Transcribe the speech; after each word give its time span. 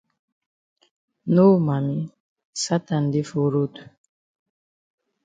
No 1.33 1.43
mami 1.65 1.97
Satan 2.63 3.03
dey 3.11 3.25
for 3.29 3.47
road. 3.53 3.73